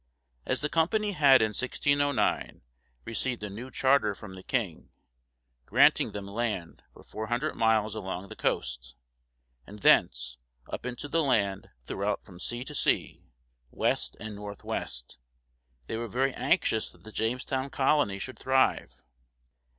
[0.47, 2.63] As the company had in 1609
[3.05, 4.89] received a new charter from the king,
[5.67, 8.95] granting them land for four hundred miles along the coast,
[9.67, 13.27] and thence "up into the land throughout from sea to sea,
[13.69, 15.19] west and northwest,"
[15.85, 19.03] they were very anxious that the Jamestown colony should thrive.